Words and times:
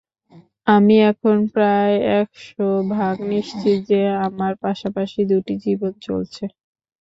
আমি 0.67 0.95
এখন 1.11 1.37
প্রায় 1.53 1.93
এক 2.19 2.29
শ 2.41 2.49
ভাগ 2.93 3.15
নিশ্চিত 3.31 3.77
যে, 3.89 3.99
আমার 4.27 4.53
পাশাপাশি 4.63 5.19
দুটি 5.31 5.53
জীবন 5.65 5.91
চলছে। 6.01 6.43